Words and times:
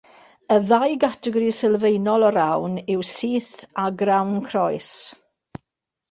Y 0.53 0.55
ddau 0.67 0.93
gategori 1.01 1.49
sylfaenol 1.57 2.25
o 2.29 2.31
rawn 2.37 2.79
yw 2.93 3.03
syth 3.09 3.51
a 3.83 3.85
grawn 3.99 4.33
croes. 4.47 4.89